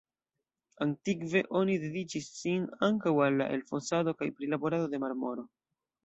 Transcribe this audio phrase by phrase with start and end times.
[0.83, 5.45] Antikve oni dediĉis sin ankaŭ al la elfosado kaj prilaborado de marmoro.